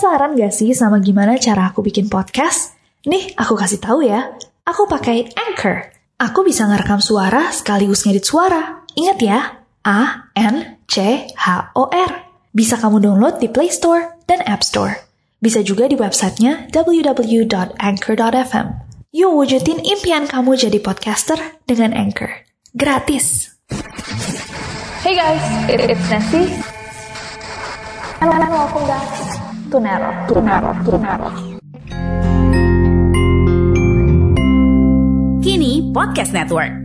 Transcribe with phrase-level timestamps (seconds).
[0.00, 2.72] Penasaran gak sih sama gimana cara aku bikin podcast?
[3.04, 4.32] Nih, aku kasih tahu ya.
[4.64, 5.92] Aku pakai Anchor.
[6.16, 8.80] Aku bisa ngerekam suara sekaligus ngedit suara.
[8.96, 12.32] Ingat ya, A N C H O R.
[12.48, 15.04] Bisa kamu download di Play Store dan App Store.
[15.36, 18.66] Bisa juga di websitenya www.anchor.fm.
[19.12, 22.48] Yuk wujudin impian kamu jadi podcaster dengan Anchor.
[22.72, 23.52] Gratis.
[25.04, 26.56] Hey guys, it's Nancy.
[28.24, 29.29] And welcome back
[29.78, 30.10] Nero.
[30.26, 30.40] To
[30.98, 31.30] Nero.
[35.44, 36.79] Kini Podcast Network.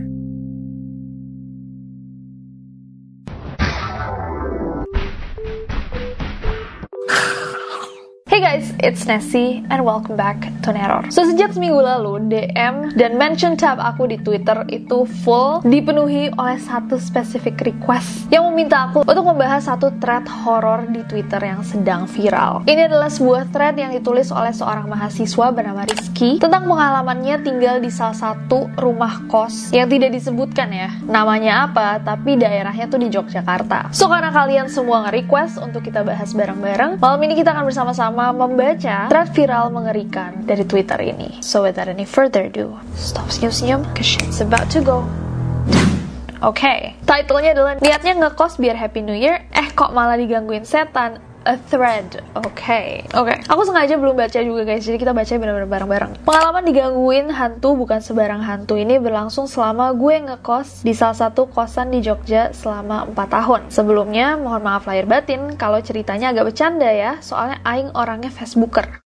[8.36, 11.08] Hey guys, it's Nessie and welcome back to Neror.
[11.08, 16.60] So sejak seminggu lalu, DM dan mention tab aku di Twitter itu full dipenuhi oleh
[16.60, 22.04] satu specific request yang meminta aku untuk membahas satu thread horror di Twitter yang sedang
[22.04, 22.60] viral.
[22.68, 27.88] Ini adalah sebuah thread yang ditulis oleh seorang mahasiswa bernama Rizky tentang pengalamannya tinggal di
[27.88, 33.96] salah satu rumah kos yang tidak disebutkan ya namanya apa, tapi daerahnya tuh di Yogyakarta.
[33.96, 39.10] So karena kalian semua nge-request untuk kita bahas bareng-bareng, malam ini kita akan bersama-sama membaca
[39.12, 41.38] thread viral mengerikan dari Twitter ini.
[41.44, 45.04] So without any further ado, stop senyum-senyum, cause shit's about to go
[46.44, 46.80] Oke, okay.
[47.08, 51.16] titlenya adalah niatnya ngekos biar Happy New Year, eh kok malah digangguin setan
[51.46, 52.26] a thread.
[52.34, 52.50] Oke.
[52.52, 52.88] Okay.
[53.14, 53.30] Oke.
[53.30, 53.38] Okay.
[53.46, 54.82] Aku sengaja belum baca juga guys.
[54.82, 56.12] Jadi kita baca benar-benar bareng-bareng.
[56.26, 61.94] Pengalaman digangguin hantu bukan sebarang hantu ini berlangsung selama gue ngekos di salah satu kosan
[61.94, 63.60] di Jogja selama 4 tahun.
[63.70, 67.22] Sebelumnya mohon maaf lahir batin kalau ceritanya agak bercanda ya.
[67.22, 69.05] Soalnya aing orangnya Facebooker.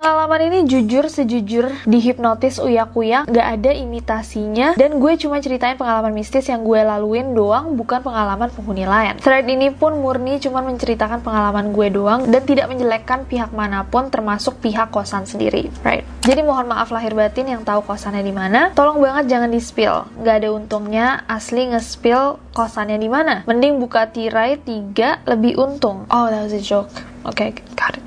[0.00, 6.48] Pengalaman ini jujur sejujur dihipnotis uyak-uyak, gak ada imitasinya, dan gue cuma ceritain pengalaman mistis
[6.48, 9.20] yang gue laluin doang, bukan pengalaman penghuni lain.
[9.20, 14.08] Thread ini pun murni cuma menceritakan pengalaman gue doang, dan tidak menjelekkan pihak mana pun,
[14.08, 16.08] termasuk pihak kosan sendiri, right?
[16.24, 20.08] Jadi mohon maaf lahir batin yang tahu kosannya di mana, tolong banget jangan di spill.
[20.24, 23.44] Gak ada untungnya asli nge-spill kosannya di mana.
[23.44, 26.08] Mending buka tirai tiga lebih untung.
[26.08, 26.88] Oh, that was a joke.
[27.28, 28.00] Oke, okay, got it.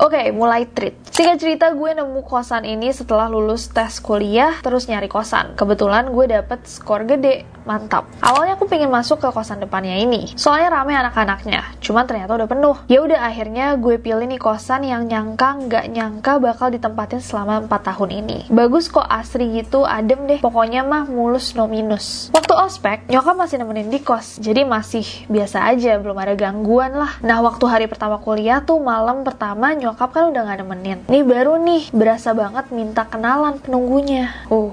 [0.00, 0.96] Oke, okay, mulai treat.
[1.14, 5.54] Singkat cerita, gue nemu kosan ini setelah lulus tes kuliah, terus nyari kosan.
[5.54, 8.08] Kebetulan gue dapet skor gede, mantap.
[8.20, 11.80] Awalnya aku pengen masuk ke kosan depannya ini, soalnya rame anak-anaknya.
[11.80, 12.76] Cuman ternyata udah penuh.
[12.86, 17.88] Ya udah akhirnya gue pilih nih kosan yang nyangka nggak nyangka bakal ditempatin selama 4
[17.92, 18.38] tahun ini.
[18.52, 20.40] Bagus kok asri gitu, adem deh.
[20.40, 22.28] Pokoknya mah mulus no minus.
[22.30, 27.18] Waktu ospek, nyokap masih nemenin di kos, jadi masih biasa aja, belum ada gangguan lah.
[27.24, 30.98] Nah waktu hari pertama kuliah tuh malam pertama nyokap kan udah gak nemenin.
[31.08, 34.32] Nih baru nih, berasa banget minta kenalan penunggunya.
[34.48, 34.72] Uh,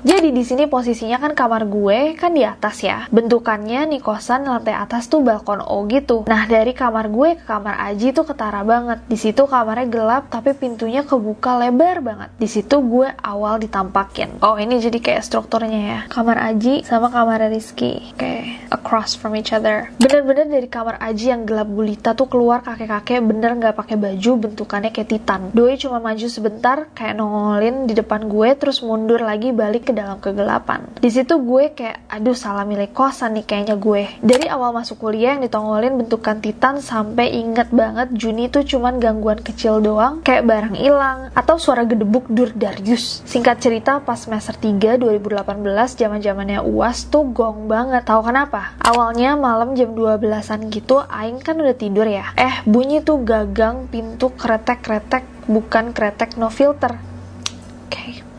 [0.00, 3.04] jadi di sini posisinya kan kamar gue kan di atas ya.
[3.12, 6.24] Bentukannya nih kosan lantai atas tuh balkon O gitu.
[6.24, 9.04] Nah dari kamar gue ke kamar Aji tuh ketara banget.
[9.04, 12.32] Di situ kamarnya gelap tapi pintunya kebuka lebar banget.
[12.40, 14.40] Di situ gue awal ditampakin.
[14.40, 16.00] Oh ini jadi kayak strukturnya ya.
[16.08, 18.16] Kamar Aji sama kamar Rizky.
[18.16, 19.92] Kayak across from each other.
[20.00, 24.96] Bener-bener dari kamar Aji yang gelap gulita tuh keluar kakek-kakek bener nggak pakai baju bentukannya
[24.96, 25.52] kayak titan.
[25.52, 30.18] Doi cuma maju sebentar kayak nongolin di depan gue terus mundur lagi balik ke dalam
[30.22, 30.86] kegelapan.
[31.02, 34.06] Di situ gue kayak, aduh salah milih kosan nih kayaknya gue.
[34.22, 39.42] Dari awal masuk kuliah yang ditongolin bentukan titan sampai inget banget Juni tuh cuman gangguan
[39.42, 43.26] kecil doang, kayak barang hilang atau suara gedebuk dur Darius.
[43.26, 48.06] Singkat cerita pas semester 3 2018 zaman zamannya UAS tuh gong banget.
[48.06, 48.78] Tahu kenapa?
[48.78, 52.30] Awalnya malam jam 12-an gitu, aing kan udah tidur ya.
[52.38, 57.09] Eh, bunyi tuh gagang pintu kretek-kretek bukan kretek no filter.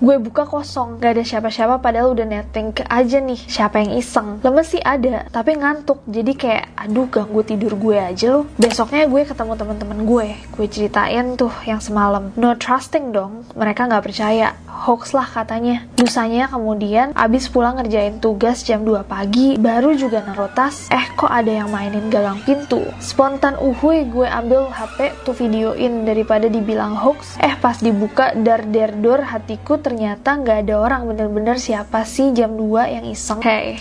[0.01, 4.41] Gue buka kosong gak ada siapa-siapa padahal udah netting ke aja nih siapa yang iseng.
[4.41, 6.01] Lemes sih ada tapi ngantuk.
[6.09, 8.49] Jadi kayak aduh ganggu tidur gue aja loh.
[8.57, 12.33] Besoknya gue ketemu teman-teman gue gue ceritain tuh yang semalam.
[12.33, 14.57] No trusting dong mereka nggak percaya.
[14.65, 15.85] Hoax lah katanya.
[16.01, 20.89] Lusanya kemudian abis pulang ngerjain tugas jam 2 pagi baru juga naruh tas.
[20.89, 22.81] Eh kok ada yang mainin gagang pintu?
[22.97, 27.37] Spontan uhui gue ambil HP tuh videoin daripada dibilang hoax.
[27.37, 32.55] Eh pas dibuka dar der dor hatiku ternyata nggak ada orang bener-bener siapa sih jam
[32.55, 33.43] 2 yang iseng.
[33.43, 33.75] Hey,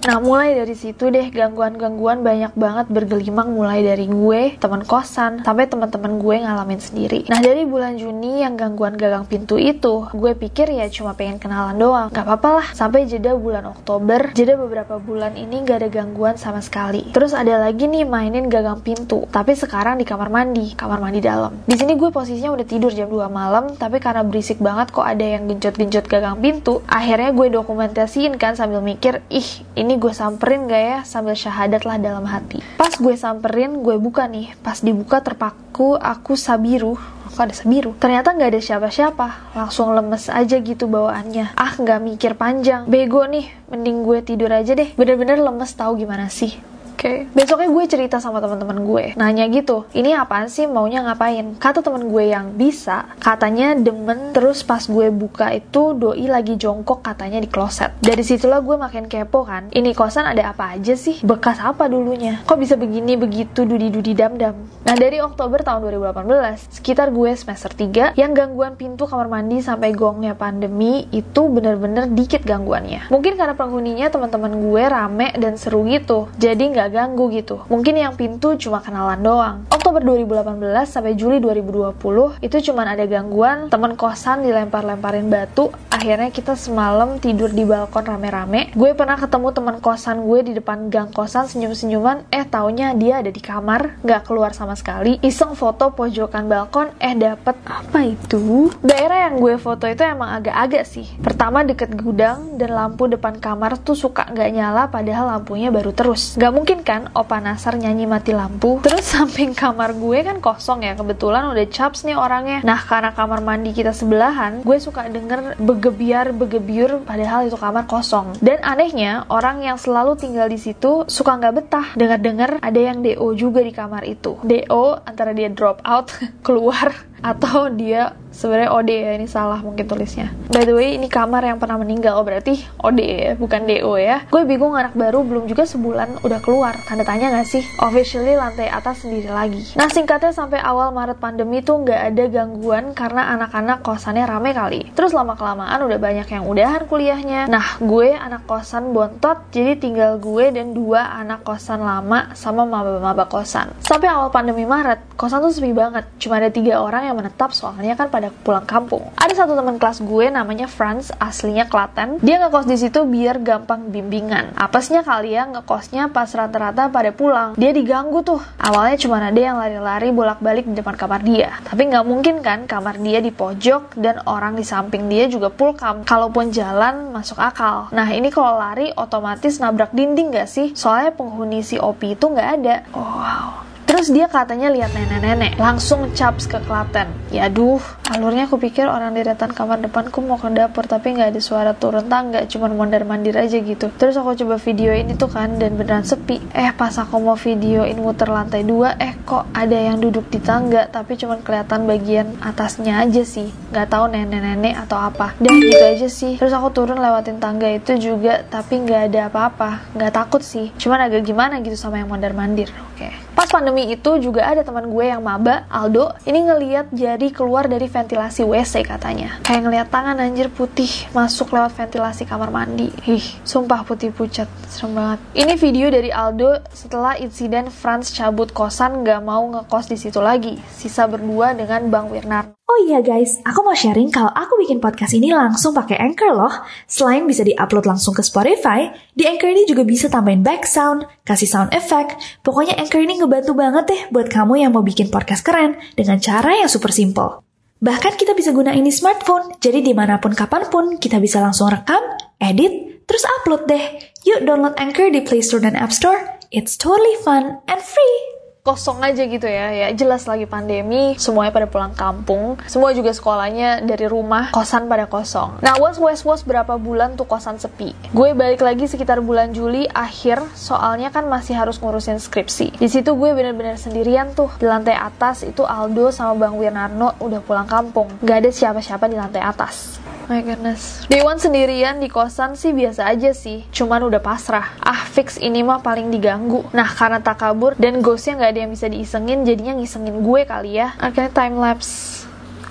[0.00, 5.68] Nah mulai dari situ deh gangguan-gangguan banyak banget bergelimang mulai dari gue, teman kosan, sampai
[5.68, 7.28] teman-teman gue ngalamin sendiri.
[7.28, 11.76] Nah dari bulan Juni yang gangguan gagang pintu itu, gue pikir ya cuma pengen kenalan
[11.76, 12.08] doang.
[12.08, 16.64] Gak apa-apa lah, sampai jeda bulan Oktober, jeda beberapa bulan ini gak ada gangguan sama
[16.64, 17.12] sekali.
[17.12, 21.60] Terus ada lagi nih mainin gagang pintu, tapi sekarang di kamar mandi, kamar mandi dalam.
[21.68, 25.22] Di sini gue posisinya udah tidur jam 2 malam, tapi karena berisik banget kok ada
[25.22, 30.70] yang genjot-genjot gagang pintu, akhirnya gue dokumentasiin kan sambil mikir, ih ini ini gue samperin
[30.70, 32.62] gak ya sambil syahadat lah dalam hati.
[32.78, 34.54] Pas gue samperin, gue buka nih.
[34.62, 36.94] Pas dibuka terpaku, aku sabiru.
[37.34, 37.98] Kok ada sabiru?
[37.98, 39.58] Ternyata nggak ada siapa-siapa.
[39.58, 41.58] Langsung lemes aja gitu bawaannya.
[41.58, 42.86] Ah, nggak mikir panjang.
[42.86, 44.94] Bego nih, mending gue tidur aja deh.
[44.94, 46.54] Bener-bener lemes tahu gimana sih.
[47.00, 47.24] Okay.
[47.32, 51.56] besoknya gue cerita sama teman-teman gue, nanya gitu, ini apaan sih maunya ngapain?
[51.56, 57.00] Kata temen gue yang bisa, katanya demen terus pas gue buka itu doi lagi jongkok
[57.00, 57.96] katanya di kloset.
[58.04, 61.24] Dari situlah gue makin kepo kan, ini kosan ada apa aja sih?
[61.24, 62.44] Bekas apa dulunya?
[62.44, 64.60] Kok bisa begini begitu dudi-dudi dam-dam?
[64.84, 69.96] Nah dari Oktober tahun 2018, sekitar gue semester 3, yang gangguan pintu kamar mandi sampai
[69.96, 73.08] gongnya pandemi itu bener-bener dikit gangguannya.
[73.08, 77.64] Mungkin karena penghuninya teman-teman gue rame dan seru gitu, jadi nggak ganggu gitu.
[77.70, 79.56] Mungkin yang pintu cuma kenalan doang.
[79.70, 85.70] Oktober 2018 sampai Juli 2020 itu cuma ada gangguan teman kosan dilempar-lemparin batu.
[85.88, 88.74] Akhirnya kita semalam tidur di balkon rame-rame.
[88.74, 92.26] Gue pernah ketemu teman kosan gue di depan gang kosan senyum-senyuman.
[92.34, 95.22] Eh taunya dia ada di kamar, nggak keluar sama sekali.
[95.22, 98.74] Iseng foto pojokan balkon, eh dapet apa itu?
[98.82, 101.06] Daerah yang gue foto itu emang agak-agak sih.
[101.22, 106.34] Pertama deket gudang dan lampu depan kamar tuh suka nggak nyala padahal lampunya baru terus.
[106.40, 108.80] Gak mungkin kan Opa Nasar nyanyi mati lampu.
[108.80, 112.60] Terus samping kamar gue kan kosong ya kebetulan udah caps nih orangnya.
[112.64, 118.38] Nah karena kamar mandi kita sebelahan gue suka denger begebiar begebiur padahal itu kamar kosong.
[118.40, 123.26] Dan anehnya orang yang selalu tinggal di situ suka nggak betah dengar-dengar ada yang DO
[123.36, 124.40] juga di kamar itu.
[124.40, 126.12] DO antara dia drop out
[126.46, 130.30] keluar atau dia sebenarnya OD ya ini salah mungkin tulisnya.
[130.50, 132.16] By the way ini kamar yang pernah meninggal.
[132.16, 134.24] Oh berarti OD ya bukan DO ya.
[134.30, 136.78] Gue bingung anak baru belum juga sebulan udah keluar.
[136.86, 137.62] Tanda tanya gak sih?
[137.82, 139.74] Officially lantai atas sendiri lagi.
[139.74, 144.80] Nah singkatnya sampai awal Maret pandemi tuh nggak ada gangguan karena anak-anak kosannya rame kali.
[144.94, 147.50] Terus lama kelamaan udah banyak yang udahan kuliahnya.
[147.50, 153.26] Nah gue anak kosan bontot jadi tinggal gue dan dua anak kosan lama sama maba-maba
[153.26, 153.74] kosan.
[153.82, 156.06] Sampai awal pandemi Maret kosan tuh sepi banget.
[156.22, 159.10] Cuma ada tiga orang yang menetap soalnya kan pada pulang kampung.
[159.18, 162.22] Ada satu teman kelas gue namanya Franz, aslinya Klaten.
[162.22, 164.54] Dia ngekos di situ biar gampang bimbingan.
[164.56, 167.54] Apesnya kali ya ngekosnya pas rata-rata pada pulang.
[167.58, 168.40] Dia diganggu tuh.
[168.58, 171.56] Awalnya cuma ada yang lari-lari bolak-balik di depan kamar dia.
[171.62, 176.02] Tapi nggak mungkin kan kamar dia di pojok dan orang di samping dia juga pulkam.
[176.02, 177.92] Kalaupun jalan masuk akal.
[177.94, 180.72] Nah ini kalau lari otomatis nabrak dinding gak sih?
[180.74, 182.76] Soalnya penghuni si Opi itu nggak ada.
[182.92, 183.69] Wow.
[183.90, 187.10] Terus dia katanya lihat nenek-nenek, langsung caps ke Klaten.
[187.34, 191.40] Ya aduh, alurnya aku pikir orang deretan kamar depanku mau ke dapur, tapi nggak ada
[191.42, 193.90] suara turun tangga, cuma mondar-mandir aja gitu.
[193.90, 196.38] Terus aku coba video ini tuh kan, dan beneran sepi.
[196.54, 200.86] Eh pas aku mau videoin muter lantai dua, eh kok ada yang duduk di tangga,
[200.86, 203.50] tapi cuma kelihatan bagian atasnya aja sih.
[203.74, 205.34] Nggak tahu nenek-nenek atau apa.
[205.42, 206.38] Dan gitu aja sih.
[206.38, 209.98] Terus aku turun lewatin tangga itu juga, tapi nggak ada apa-apa.
[209.98, 212.70] Nggak takut sih, cuman agak gimana gitu sama yang mondar-mandir.
[212.94, 213.10] Oke.
[213.10, 213.12] Okay.
[213.30, 217.88] Pas pandemi itu juga ada teman gue yang maba, Aldo, ini ngeliat jari keluar dari
[217.88, 219.40] ventilasi WC katanya.
[219.40, 222.92] Kayak ngeliat tangan anjir putih masuk lewat ventilasi kamar mandi.
[223.08, 225.18] Ih, sumpah putih pucat, serem banget.
[225.32, 230.60] Ini video dari Aldo setelah insiden Franz cabut kosan gak mau ngekos di situ lagi.
[230.68, 232.59] Sisa berdua dengan Bang Wirnar.
[232.70, 236.54] Oh iya guys, aku mau sharing kalau aku bikin podcast ini langsung pakai Anchor loh.
[236.86, 241.50] Selain bisa diupload langsung ke Spotify, di Anchor ini juga bisa tambahin back sound, kasih
[241.50, 242.14] sound effect.
[242.46, 246.62] Pokoknya Anchor ini ngebantu banget deh buat kamu yang mau bikin podcast keren dengan cara
[246.62, 247.42] yang super simple.
[247.82, 251.74] Bahkan kita bisa gunain di smartphone, jadi di mana pun kapan pun kita bisa langsung
[251.74, 252.06] rekam,
[252.38, 253.82] edit, terus upload deh.
[254.30, 256.22] Yuk download Anchor di Play Store dan App Store.
[256.54, 258.39] It's totally fun and free
[258.70, 263.82] kosong aja gitu ya ya jelas lagi pandemi semuanya pada pulang kampung semua juga sekolahnya
[263.82, 268.28] dari rumah kosan pada kosong nah was was was berapa bulan tuh kosan sepi gue
[268.30, 273.34] balik lagi sekitar bulan Juli akhir soalnya kan masih harus ngurusin skripsi di situ gue
[273.34, 278.46] bener-bener sendirian tuh di lantai atas itu Aldo sama Bang Wirnarno udah pulang kampung gak
[278.46, 279.98] ada siapa-siapa di lantai atas
[280.30, 281.10] My goodness.
[281.10, 283.66] Dewan sendirian di kosan sih biasa aja sih.
[283.74, 284.78] Cuman udah pasrah.
[284.78, 286.70] Ah, fix ini mah paling diganggu.
[286.70, 290.76] Nah, karena tak kabur dan ghostnya nggak ada yang bisa diisengin, jadinya ngisengin gue kali
[290.76, 290.92] ya.
[291.00, 292.24] Akhirnya time lapse.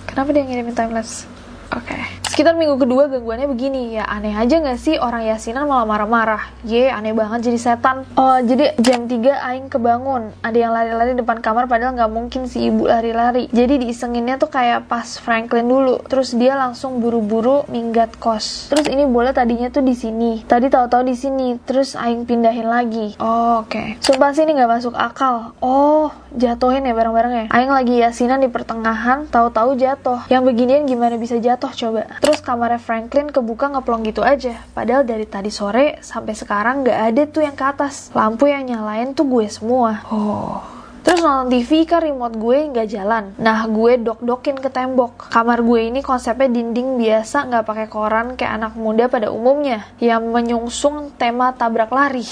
[0.05, 1.25] Kenapa dia ngirimin time lapse?
[1.73, 1.93] Oke.
[1.97, 2.28] Okay.
[2.39, 6.47] Sekitar minggu kedua gangguannya begini ya aneh aja gak sih orang yasinan malah marah-marah?
[6.63, 8.07] Ye aneh banget jadi setan.
[8.15, 10.31] Oh jadi jam 3 aing kebangun.
[10.39, 13.51] Ada yang lari-lari depan kamar padahal nggak mungkin si ibu lari-lari.
[13.51, 15.99] Jadi diisenginnya tuh kayak pas Franklin dulu.
[16.07, 18.71] Terus dia langsung buru-buru minggat kos.
[18.71, 20.39] Terus ini bola tadinya tuh di sini.
[20.47, 21.59] Tadi tahu-tahu di sini.
[21.67, 23.19] Terus aing pindahin lagi.
[23.19, 23.67] Oh, oke.
[23.67, 23.87] Okay.
[23.99, 25.59] sumpah sih ini nggak masuk akal.
[25.59, 27.45] Oh jatuhin ya bareng-bareng ya.
[27.51, 32.77] Aing lagi yasinan di pertengahan tahu-tahu jatuh yang beginian gimana bisa jatuh coba Terus kamarnya
[32.77, 34.61] Franklin kebuka ngeplong gitu aja.
[34.77, 38.13] Padahal dari tadi sore sampai sekarang nggak ada tuh yang ke atas.
[38.13, 40.05] Lampu yang nyalain tuh gue semua.
[40.13, 40.61] Oh.
[41.01, 43.33] Terus nonton TV kan remote gue nggak jalan.
[43.41, 45.25] Nah gue dok-dokin ke tembok.
[45.33, 50.29] Kamar gue ini konsepnya dinding biasa nggak pakai koran kayak anak muda pada umumnya yang
[50.29, 52.29] menyungsung tema tabrak lari.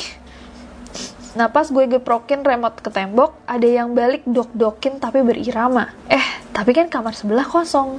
[1.34, 5.90] Nah pas gue geprokin remote ke tembok, ada yang balik dok-dokin tapi berirama.
[6.06, 7.98] Eh, tapi kan kamar sebelah kosong.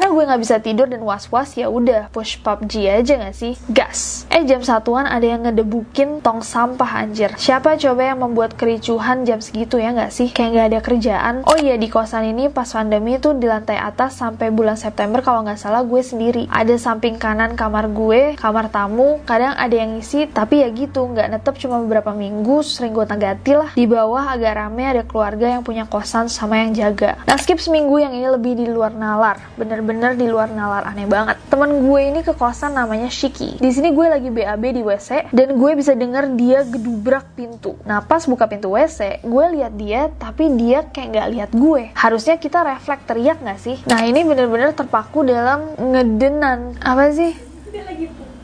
[0.00, 3.52] Karena gue nggak bisa tidur dan was-was ya udah push PUBG aja nggak sih?
[3.68, 4.24] Gas.
[4.32, 7.36] Eh jam satuan ada yang ngedebukin tong sampah anjir.
[7.36, 10.32] Siapa coba yang membuat kericuhan jam segitu ya nggak sih?
[10.32, 11.34] Kayak nggak ada kerjaan.
[11.44, 15.44] Oh iya di kosan ini pas pandemi tuh di lantai atas sampai bulan September kalau
[15.44, 16.48] nggak salah gue sendiri.
[16.48, 19.20] Ada samping kanan kamar gue, kamar tamu.
[19.28, 23.52] Kadang ada yang ngisi tapi ya gitu nggak netep cuma beberapa minggu sering gue ganti
[23.52, 23.76] lah.
[23.76, 27.20] Di bawah agak rame ada keluarga yang punya kosan sama yang jaga.
[27.28, 29.36] Nah skip seminggu yang ini lebih di luar nalar.
[29.60, 31.34] Bener bener-bener di luar nalar aneh banget.
[31.50, 33.58] Temen gue ini ke kosan namanya Shiki.
[33.58, 37.74] Di sini gue lagi BAB di WC dan gue bisa denger dia gedubrak pintu.
[37.82, 41.82] Nah pas buka pintu WC, gue lihat dia tapi dia kayak nggak lihat gue.
[41.98, 43.76] Harusnya kita refleks teriak nggak sih?
[43.90, 46.78] Nah ini bener-bener terpaku dalam ngedenan.
[46.78, 47.34] Apa sih?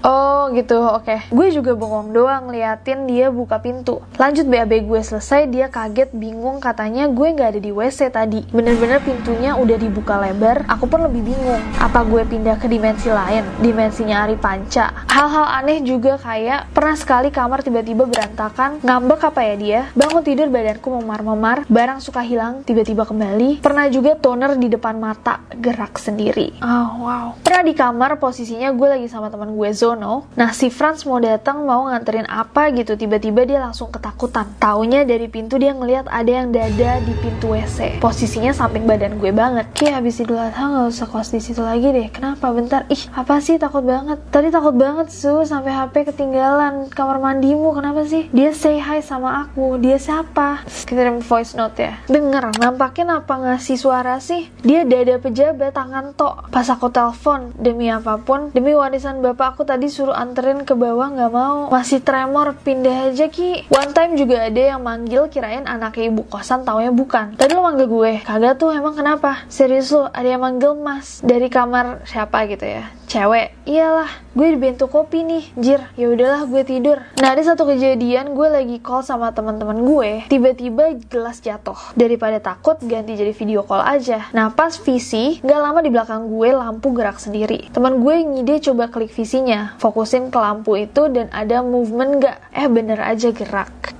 [0.04, 1.32] Oh gitu, oke.
[1.34, 3.98] Gue juga bengong doang liatin dia buka pintu.
[4.14, 8.46] Lanjut BAB gue selesai, dia kaget, bingung, katanya gue nggak ada di WC tadi.
[8.54, 11.58] Bener-bener pintunya udah dibuka lebar, aku pun lebih bingung.
[11.82, 13.42] Apa gue pindah ke dimensi lain?
[13.58, 15.08] Dimensinya Ari Panca.
[15.10, 19.80] Hal-hal aneh juga kayak, pernah sekali kamar tiba-tiba berantakan, ngambek apa ya dia?
[19.98, 23.58] Bangun tidur badanku memar-memar, barang suka hilang, tiba-tiba kembali.
[23.58, 26.54] Pernah juga toner di depan mata, gerak sendiri.
[26.62, 27.26] Oh wow.
[27.42, 30.26] Pernah di kamar, posisinya gue lagi sama teman gue Zone Dono.
[30.34, 34.50] Nah, si Franz mau datang mau nganterin apa gitu, tiba-tiba dia langsung ketakutan.
[34.58, 38.02] Taunya dari pintu dia ngeliat ada yang dada di pintu WC.
[38.02, 39.70] Posisinya samping badan gue banget.
[39.78, 42.10] Kayak habis Idul Adha nggak usah kos di situ lagi deh.
[42.10, 42.50] Kenapa?
[42.50, 42.90] Bentar.
[42.90, 44.18] Ih, apa sih takut banget?
[44.34, 47.70] Tadi takut banget su sampai HP ketinggalan kamar mandimu.
[47.76, 48.26] Kenapa sih?
[48.34, 49.78] Dia say hi sama aku.
[49.78, 50.66] Dia siapa?
[50.66, 51.94] Kirim voice note ya.
[52.10, 54.48] Denger, nampaknya apa ngasih suara sih?
[54.64, 56.48] Dia dada pejabat tangan tok.
[56.48, 61.12] Pas aku telepon demi apa pun, demi warisan bapak aku tadi disuruh anterin ke bawah
[61.12, 61.68] nggak mau.
[61.70, 63.70] Masih tremor pindah aja ki.
[63.72, 67.36] One time juga ada yang manggil kirain anaknya ibu kosan taunya bukan.
[67.38, 68.12] Tadi lo manggil gue.
[68.24, 69.46] Kagak tuh emang kenapa?
[69.46, 71.20] Serius lo ada yang manggil mas.
[71.20, 73.54] Dari kamar siapa gitu ya cewek?
[73.64, 75.80] Iyalah gue di bento kopi nih jir.
[75.94, 76.98] Ya udahlah gue tidur.
[77.22, 81.78] Nah ada satu kejadian gue lagi call sama teman-teman gue tiba-tiba gelas jatuh.
[81.94, 84.28] Daripada takut ganti jadi video call aja.
[84.34, 87.70] Nah pas visi nggak lama di belakang gue lampu gerak sendiri.
[87.70, 92.36] Teman gue ngide coba klik visinya fokusin ke lampu itu dan ada movement nggak?
[92.52, 93.96] Eh bener aja gerak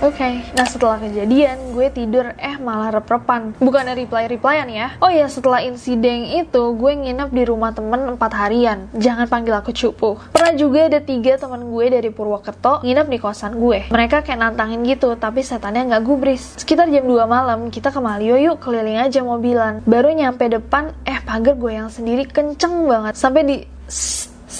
[0.00, 0.34] Oke, okay.
[0.56, 3.52] nah setelah kejadian gue tidur eh malah rep-repan.
[3.60, 4.96] Bukannya reply-replyan ya.
[4.96, 8.88] Oh ya, setelah insiden itu gue nginep di rumah temen 4 harian.
[8.96, 10.16] Jangan panggil aku cupu.
[10.32, 13.92] Pernah juga ada tiga temen gue dari Purwokerto nginep di kosan gue.
[13.92, 16.56] Mereka kayak nantangin gitu, tapi setannya nggak gubris.
[16.56, 19.84] Sekitar jam 2 malam, kita ke Malio yuk keliling aja mobilan.
[19.84, 23.20] Baru nyampe depan, eh pagar gue yang sendiri kenceng banget.
[23.20, 23.56] Sampai di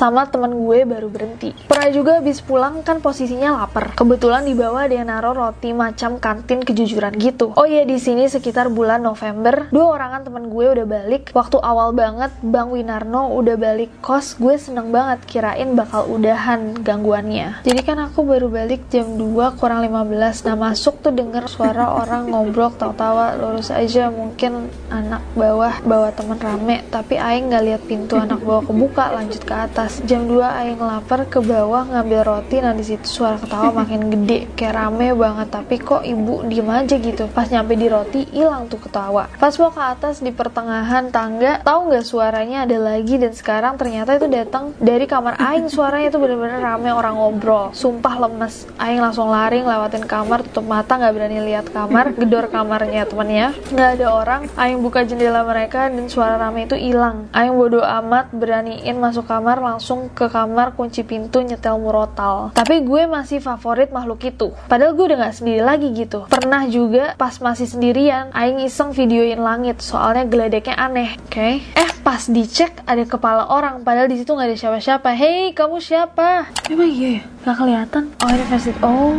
[0.00, 1.52] sama temen gue baru berhenti.
[1.68, 3.92] Pernah juga habis pulang kan posisinya lapar.
[3.92, 7.52] Kebetulan di bawah yang naruh roti macam kantin kejujuran gitu.
[7.52, 11.36] Oh iya di sini sekitar bulan November, dua orangan temen gue udah balik.
[11.36, 17.60] Waktu awal banget Bang Winarno udah balik kos, gue seneng banget kirain bakal udahan gangguannya.
[17.68, 20.48] Jadi kan aku baru balik jam 2 kurang 15.
[20.48, 26.38] Nah masuk tuh denger suara orang ngobrol tawa-tawa lurus aja mungkin anak bawah bawa temen
[26.38, 30.38] rame tapi Aing nggak lihat pintu anak bawah kebuka lanjut ke atas atas jam 2
[30.38, 35.10] aing lapar ke bawah ngambil roti nah di situ suara ketawa makin gede kayak rame
[35.18, 35.50] banget.
[35.50, 37.26] Tapi kok ibu diem aja gitu.
[37.34, 39.26] Pas nyampe di roti hilang tuh ketawa.
[39.34, 43.18] Pas mau ke atas di pertengahan tangga tahu nggak suaranya ada lagi?
[43.18, 45.66] Dan sekarang ternyata itu datang dari kamar aing.
[45.66, 47.74] Suaranya itu bener-bener rame orang ngobrol.
[47.74, 48.70] Sumpah lemes.
[48.78, 53.58] Aing langsung lari lewatin kamar tutup mata nggak berani lihat kamar gedor kamarnya temennya.
[53.74, 54.42] Nggak ada orang.
[54.54, 57.26] Aing buka jendela mereka dan suara rame itu hilang.
[57.34, 59.79] Aing bodo amat beraniin masuk kamar langsung
[60.12, 62.52] ke kamar kunci pintu nyetel murotal.
[62.52, 64.52] Tapi gue masih favorit makhluk itu.
[64.68, 66.28] Padahal gue udah gak sendiri lagi gitu.
[66.28, 69.80] Pernah juga pas masih sendirian Aing iseng videoin langit.
[69.80, 71.16] Soalnya geledeknya aneh.
[71.26, 71.32] Oke.
[71.32, 71.54] Okay?
[71.74, 73.82] eh pas dicek ada kepala orang.
[73.82, 75.08] Padahal di situ nggak ada siapa-siapa.
[75.16, 76.52] Hey kamu siapa?
[76.68, 77.22] Emang iya ya?
[77.48, 78.04] gak kelihatan?
[78.20, 79.16] Oh ini versi oh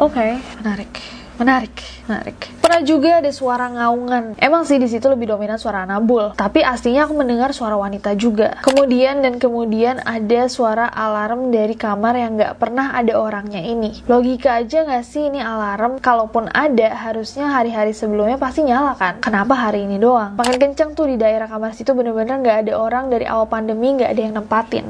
[0.00, 0.12] oke.
[0.12, 0.40] Okay.
[0.60, 1.72] menarik menarik,
[2.04, 2.38] menarik.
[2.60, 4.36] Pernah juga ada suara ngaungan.
[4.36, 8.60] Emang sih di situ lebih dominan suara Nabul, tapi aslinya aku mendengar suara wanita juga.
[8.60, 14.04] Kemudian dan kemudian ada suara alarm dari kamar yang nggak pernah ada orangnya ini.
[14.04, 15.96] Logika aja nggak sih ini alarm?
[16.04, 19.24] Kalaupun ada, harusnya hari-hari sebelumnya pasti nyala kan?
[19.24, 20.36] Kenapa hari ini doang?
[20.36, 24.12] Makin kenceng tuh di daerah kamar situ bener-bener nggak ada orang dari awal pandemi nggak
[24.12, 24.86] ada yang nempatin.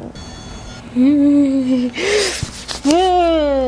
[0.90, 1.86] Hmm,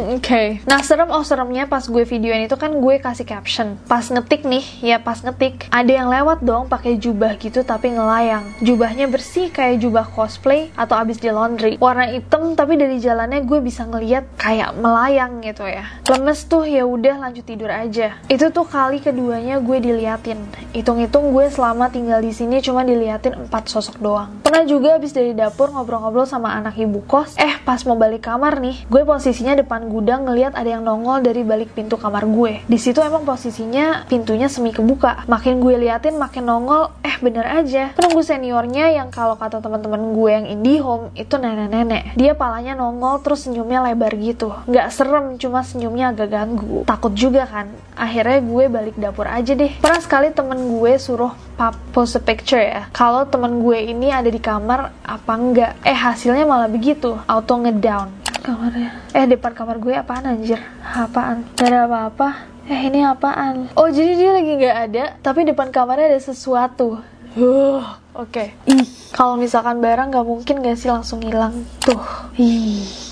[0.02, 0.20] oke.
[0.22, 0.46] Okay.
[0.66, 3.78] Nah, serem oh seremnya pas gue videoin itu kan gue kasih caption.
[3.86, 8.42] Pas ngetik nih, ya pas ngetik, ada yang lewat dong pakai jubah gitu tapi ngelayang.
[8.58, 11.78] Jubahnya bersih kayak jubah cosplay atau abis di laundry.
[11.78, 15.86] Warna hitam tapi dari jalannya gue bisa ngeliat kayak melayang gitu ya.
[16.10, 18.18] Lemes tuh ya udah lanjut tidur aja.
[18.26, 20.42] Itu tuh kali keduanya gue diliatin.
[20.74, 24.30] Hitung-hitung gue selama tinggal di sini cuma diliatin empat sosok doang.
[24.42, 27.36] Pernah juga abis dari dapur ngobrol-ngobrol sama anak ibu kos.
[27.36, 31.44] Eh, pas mau balik kamar nih, gue posisinya depan gudang ngeliat ada yang nongol dari
[31.44, 32.64] balik pintu kamar gue.
[32.64, 35.28] Di situ emang posisinya pintunya semi kebuka.
[35.28, 37.92] Makin gue liatin makin nongol, eh bener aja.
[37.92, 42.16] Penunggu seniornya yang kalau kata teman-teman gue yang indie home itu nenek-nenek.
[42.16, 44.56] Dia palanya nongol terus senyumnya lebar gitu.
[44.64, 46.88] Nggak serem, cuma senyumnya agak ganggu.
[46.88, 47.68] Takut juga kan.
[47.92, 49.76] Akhirnya gue balik dapur aja deh.
[49.76, 52.88] Pernah sekali temen gue suruh pap pose picture ya.
[52.96, 55.72] Kalau temen gue ini ada di kamar apa enggak.
[55.84, 60.58] Eh hasilnya malah begitu, auto ngedown kamarnya eh depan kamar gue apaan anjir?
[60.82, 61.46] Apaan?
[61.54, 62.28] Gak ada apa-apa.
[62.66, 63.70] Eh ini apaan?
[63.78, 66.98] Oh jadi dia lagi nggak ada tapi depan kamarnya ada sesuatu.
[67.38, 67.80] Uh
[68.12, 68.28] oke.
[68.28, 68.52] Okay.
[68.68, 68.84] ih
[69.14, 71.64] kalau misalkan barang nggak mungkin gak sih langsung hilang?
[71.80, 72.02] Tuh.
[72.36, 73.11] Ih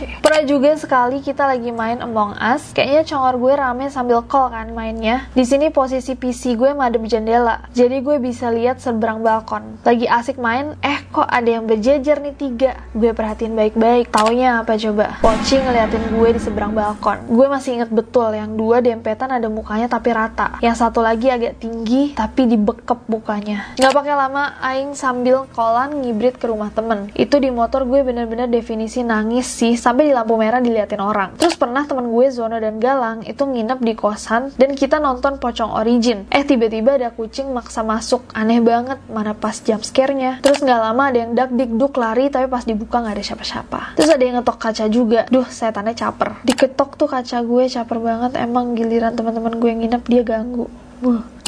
[0.00, 0.16] Okay.
[0.24, 4.72] Pernah juga sekali kita lagi main Among Us, kayaknya congor gue rame sambil call kan
[4.72, 5.28] mainnya.
[5.36, 9.76] Di sini posisi PC gue madep jendela, jadi gue bisa lihat seberang balkon.
[9.84, 12.80] Lagi asik main, eh kok ada yang berjejer nih tiga.
[12.96, 15.20] Gue perhatiin baik-baik, taunya apa coba?
[15.20, 17.20] Poci ngeliatin gue di seberang balkon.
[17.28, 20.56] Gue masih inget betul, yang dua dempetan ada mukanya tapi rata.
[20.64, 23.76] Yang satu lagi agak tinggi tapi dibekep mukanya.
[23.76, 27.12] Gak pakai lama, Aing sambil kolan ngibrit ke rumah temen.
[27.12, 31.34] Itu di motor gue bener-bener definisi nangis sih sampai di lampu merah diliatin orang.
[31.34, 35.74] Terus pernah temen gue Zono dan Galang itu nginep di kosan dan kita nonton Pocong
[35.74, 36.30] Origin.
[36.30, 38.22] Eh tiba-tiba ada kucing maksa masuk.
[38.30, 40.38] Aneh banget, mana pas jump scare-nya.
[40.46, 43.80] Terus nggak lama ada yang dak duk lari tapi pas dibuka nggak ada siapa-siapa.
[43.98, 45.26] Terus ada yang ngetok kaca juga.
[45.26, 46.38] Duh, setannya caper.
[46.46, 48.32] Diketok tuh kaca gue caper banget.
[48.38, 50.70] Emang giliran teman-teman gue yang nginep dia ganggu.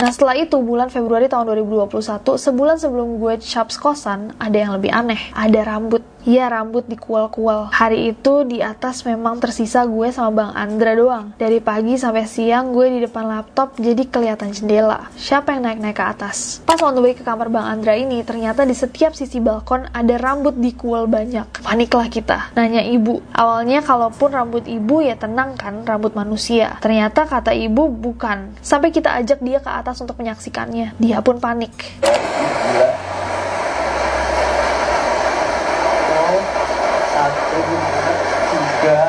[0.00, 4.90] Nah setelah itu bulan Februari tahun 2021, sebulan sebelum gue caps kosan, ada yang lebih
[4.94, 5.20] aneh.
[5.36, 7.74] Ada rambut Iya rambut di kual-kual.
[7.74, 11.34] Hari itu di atas memang tersisa gue sama Bang Andra doang.
[11.34, 15.10] Dari pagi sampai siang gue di depan laptop jadi kelihatan jendela.
[15.18, 16.62] Siapa yang naik-naik ke atas?
[16.62, 20.14] Pas on the way ke kamar Bang Andra ini, ternyata di setiap sisi balkon ada
[20.14, 21.58] rambut di kual banyak.
[21.58, 22.54] Paniklah kita.
[22.54, 23.18] Nanya ibu.
[23.34, 26.78] Awalnya kalaupun rambut ibu ya tenang kan, rambut manusia.
[26.78, 28.54] Ternyata kata ibu bukan.
[28.62, 30.94] Sampai kita ajak dia ke atas untuk menyaksikannya.
[30.96, 31.74] Dia pun panik.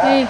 [0.04, 0.28] Ih.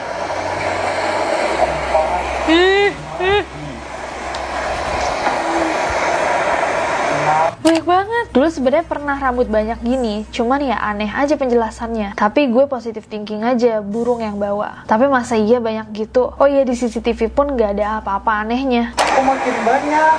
[7.63, 8.25] Banyak banget.
[8.35, 12.11] Dulu sebenarnya pernah rambut banyak gini, cuman ya aneh aja penjelasannya.
[12.19, 14.83] Tapi gue positif thinking aja, burung yang bawa.
[14.83, 16.35] Tapi masa iya banyak gitu?
[16.35, 18.91] Oh iya di CCTV pun gak ada apa-apa anehnya.
[19.15, 20.17] Oh makin banyak.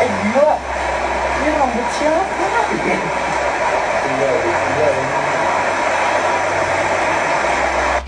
[0.00, 0.56] Eh gila,
[1.96, 2.80] ini rambut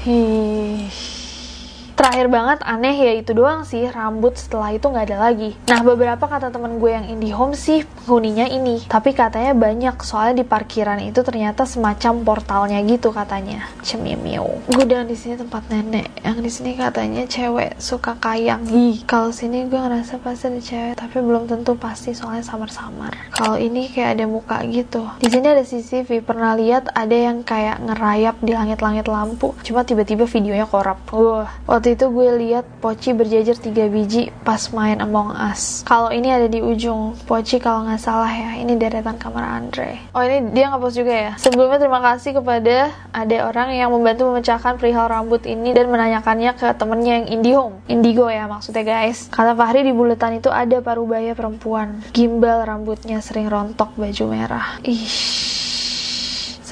[0.05, 0.48] siapa?
[2.09, 5.53] Terakhir banget aneh ya itu doang sih rambut setelah itu nggak ada lagi.
[5.69, 10.41] Nah beberapa kata temen gue yang indie home sih penghuninya ini, tapi katanya banyak soalnya
[10.41, 13.69] di parkiran itu ternyata semacam portalnya gitu katanya.
[13.85, 14.57] Cemimiu.
[14.73, 18.65] Gudang di sini tempat nenek, yang di sini katanya cewek suka kayang.
[18.73, 23.13] Ih kalau sini gue ngerasa pasti ada cewek, tapi belum tentu pasti soalnya samar-samar.
[23.37, 25.05] Kalau ini kayak ada muka gitu.
[25.21, 30.25] Di sini ada CCTV pernah lihat ada yang kayak ngerayap di langit-langit lampu, cuma tiba-tiba
[30.25, 31.05] videonya korup.
[31.13, 35.83] Wah, waktu Waktu itu gue lihat Poci berjajar tiga biji pas main Among Us.
[35.83, 39.99] Kalau ini ada di ujung Poci kalau nggak salah ya, ini deretan kamar Andre.
[40.15, 41.33] Oh ini dia nggak post juga ya.
[41.43, 46.71] Sebelumnya terima kasih kepada ada orang yang membantu memecahkan perihal rambut ini dan menanyakannya ke
[46.79, 47.83] temennya yang Indihome.
[47.91, 49.27] Indigo ya maksudnya guys.
[49.35, 51.99] Kata Fahri di buletan itu ada parubaya perempuan.
[52.15, 54.79] Gimbal rambutnya sering rontok baju merah.
[54.87, 55.48] Ih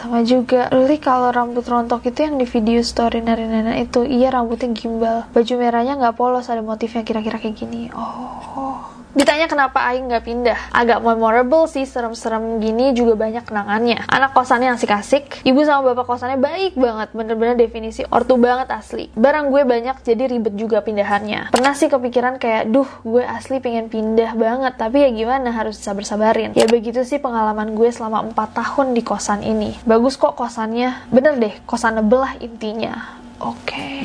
[0.06, 4.70] sama juga Lili kalau rambut rontok itu yang di video story nenek-nenek itu iya rambutnya
[4.70, 10.24] gimbal baju merahnya nggak polos ada motifnya kira-kira kayak gini oh Ditanya kenapa Aing nggak
[10.28, 10.58] pindah?
[10.76, 14.04] Agak memorable sih, serem-serem gini juga banyak kenangannya.
[14.12, 19.08] Anak kosannya asik-asik, ibu sama bapak kosannya baik banget, bener-bener definisi ortu banget asli.
[19.16, 21.48] Barang gue banyak jadi ribet juga pindahannya.
[21.48, 26.52] Pernah sih kepikiran kayak, duh gue asli pengen pindah banget, tapi ya gimana harus sabar-sabarin.
[26.52, 29.80] Ya begitu sih pengalaman gue selama 4 tahun di kosan ini.
[29.96, 33.16] Bagus kok kosannya, bener deh, kosan belah intinya.
[33.40, 34.04] Oke.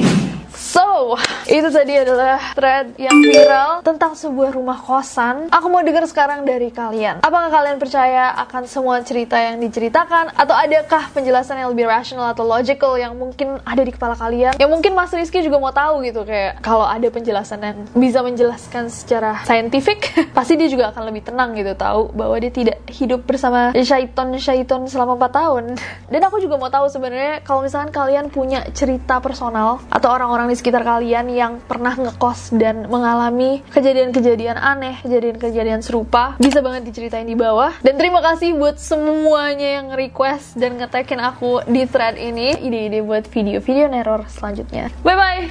[0.71, 1.19] So,
[1.51, 5.51] itu tadi adalah thread yang viral tentang sebuah rumah kosan.
[5.51, 7.19] Aku mau dengar sekarang dari kalian.
[7.19, 10.31] Apakah kalian percaya akan semua cerita yang diceritakan?
[10.31, 14.55] Atau adakah penjelasan yang lebih rational atau logical yang mungkin ada di kepala kalian?
[14.55, 18.87] Yang mungkin Mas Rizky juga mau tahu gitu, kayak kalau ada penjelasan yang bisa menjelaskan
[18.87, 20.07] secara saintifik,
[20.37, 25.19] pasti dia juga akan lebih tenang gitu, tahu bahwa dia tidak hidup bersama syaiton-syaiton selama
[25.19, 25.63] 4 tahun.
[26.15, 30.60] Dan aku juga mau tahu sebenarnya kalau misalkan kalian punya cerita personal atau orang-orang di
[30.61, 37.33] sekitar kalian yang pernah ngekos dan mengalami kejadian-kejadian aneh, kejadian-kejadian serupa, bisa banget diceritain di
[37.33, 37.73] bawah.
[37.81, 43.25] Dan terima kasih buat semuanya yang request dan ngetekin aku di thread ini, ide-ide buat
[43.25, 44.93] video-video neror selanjutnya.
[45.01, 45.49] Bye-bye!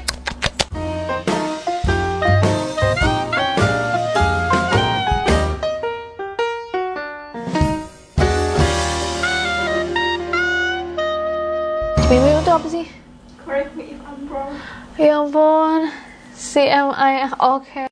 [12.11, 13.00] Mimi itu apa sih?
[15.01, 15.89] Ya ampun,
[16.37, 17.89] CMI, oke.